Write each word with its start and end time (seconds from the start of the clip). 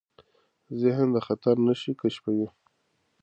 ذهن 0.81 1.07
د 1.15 1.17
خطر 1.27 1.55
نښې 1.65 1.93
کشفوي. 2.01 2.47